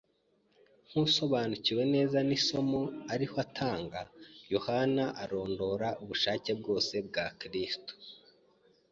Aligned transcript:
Nk’usobanukiwe 0.87 1.83
neza 1.95 2.17
n’isomo 2.27 2.81
ariho 3.13 3.35
atanga, 3.45 3.99
Yohana 4.53 5.03
arondora 5.23 5.87
ububasha 6.03 6.31
bwose 6.59 6.95
bwa 7.07 7.25
Kristo 7.39 7.93